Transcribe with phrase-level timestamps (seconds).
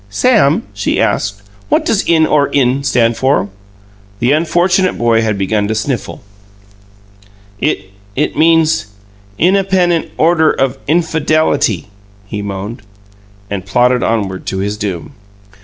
[0.09, 3.49] "Sam," she asked, "what does 'In Or In' stand for?"
[4.17, 6.23] The unfortunate boy had begun to sniffle.
[7.59, 8.87] "It it means
[9.37, 11.85] Innapenent Order of Infadelaty,"
[12.25, 12.81] he moaned
[13.47, 15.11] and plodded onward to his doom.